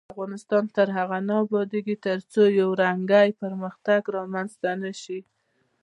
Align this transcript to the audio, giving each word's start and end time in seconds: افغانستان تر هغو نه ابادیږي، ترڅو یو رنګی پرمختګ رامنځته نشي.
افغانستان 0.13 0.63
تر 0.75 0.87
هغو 0.97 1.19
نه 1.27 1.35
ابادیږي، 1.45 1.95
ترڅو 2.05 2.41
یو 2.59 2.69
رنګی 2.81 3.29
پرمختګ 3.41 4.01
رامنځته 4.17 4.69
نشي. 4.83 5.19